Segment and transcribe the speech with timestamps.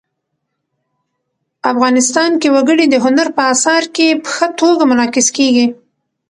[1.71, 5.67] افغانستان کې وګړي د هنر په اثار کې په ښه توګه منعکس کېږي.